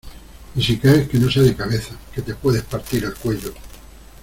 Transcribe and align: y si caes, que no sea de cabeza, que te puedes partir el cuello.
y 0.55 0.63
si 0.63 0.79
caes, 0.79 1.07
que 1.07 1.19
no 1.19 1.29
sea 1.29 1.43
de 1.43 1.55
cabeza, 1.55 1.93
que 2.15 2.23
te 2.23 2.33
puedes 2.33 2.63
partir 2.63 3.03
el 3.03 3.13
cuello. 3.13 3.53